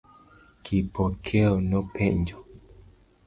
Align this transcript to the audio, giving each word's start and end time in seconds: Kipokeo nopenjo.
Kipokeo 0.63 1.53
nopenjo. 1.69 2.37